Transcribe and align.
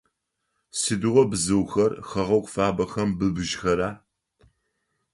Сыдигъо 0.79 1.23
бзыухэр 1.31 1.91
хэгъэгу 2.09 2.49
фабэхэм 2.53 3.09
быбыжьхэра? 3.17 3.89